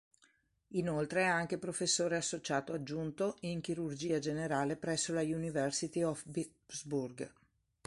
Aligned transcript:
Inoltre 0.69 1.21
è 1.21 1.25
anche 1.25 1.59
professore 1.59 2.17
associato 2.17 2.73
aggiunto 2.73 3.37
in 3.41 3.61
Chirurgia 3.61 4.17
Generale 4.17 4.75
presso 4.75 5.13
la 5.13 5.21
University 5.21 6.01
of 6.01 6.25
Pittsburgh. 6.31 7.31